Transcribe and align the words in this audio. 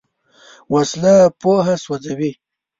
وسله 0.73 1.15
پوهه 1.41 1.75
سوځوي 1.83 2.31